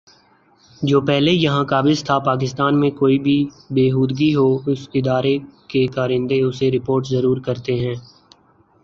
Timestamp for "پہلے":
1.01-1.31